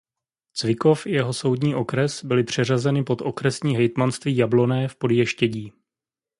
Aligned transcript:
Cvikov 0.57 1.05
i 1.07 1.11
jeho 1.21 1.33
soudní 1.33 1.75
okres 1.75 2.23
byly 2.25 2.43
přeřazeny 2.43 3.03
pod 3.03 3.21
okresní 3.21 3.75
hejtmanství 3.75 4.37
Jablonné 4.37 4.87
v 4.87 4.95
Podještědí. 4.95 5.71